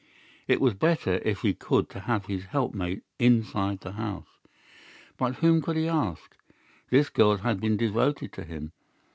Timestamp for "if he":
1.23-1.53